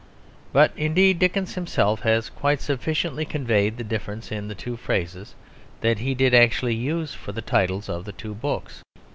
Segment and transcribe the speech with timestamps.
[0.51, 5.35] But indeed Dickens himself has quite sufficiently conveyed the difference in the two phrases
[5.81, 8.81] that he did actually use for the titles of the two books.